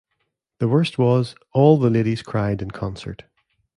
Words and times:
The 0.57 0.67
worst 0.67 0.97
was, 0.97 1.35
all 1.53 1.77
the 1.77 1.91
ladies 1.91 2.23
cried 2.23 2.63
in 2.63 2.71
concert. 2.71 3.25